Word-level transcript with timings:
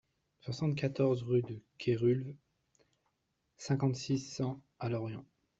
soixante-quatorze 0.39 1.21
rue 1.23 1.43
de 1.43 1.61
Kerulve, 1.77 2.33
cinquante-six, 3.59 4.17
cent 4.33 4.59
à 4.79 4.89
Lorient 4.89 5.25